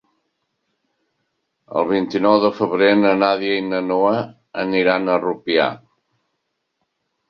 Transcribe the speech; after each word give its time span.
El 1.81 1.85
vint-i-nou 1.91 2.39
de 2.47 2.51
febrer 2.61 2.89
na 3.03 3.13
Nàdia 3.21 3.61
i 3.61 3.69
na 3.69 3.85
Noa 3.93 4.17
aniran 4.67 5.09
a 5.09 5.23
Rupià. 5.31 5.73